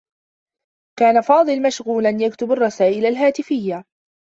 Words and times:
كان 0.99 1.21
فاضل 1.21 1.61
مشغولا، 1.61 2.09
يكتب 2.09 2.51
الرّسائل 2.51 3.05
الهاتفيّة. 3.05 3.83